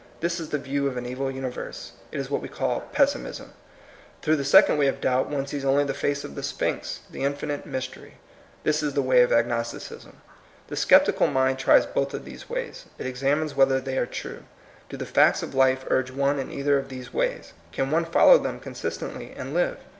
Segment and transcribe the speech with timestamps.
[0.19, 1.91] This is the view of an evil universe.
[2.11, 3.53] It is what we call pessimism.
[4.23, 7.21] Through the second way of doubt one sees only the face of the sphinx, the
[7.23, 8.15] infinite mystery.
[8.63, 10.19] This is the way of agnosticism.
[10.69, 12.85] The sceptical mind tries both of these ways.
[12.97, 14.45] It exam ines whether they are true.
[14.89, 17.53] Do the facts of life urge one in either of these ways?
[17.71, 19.77] Can one follow them consistently and live?